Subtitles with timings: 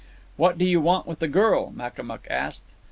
[0.35, 2.63] "What do you want with the girl?" Makamuk asked.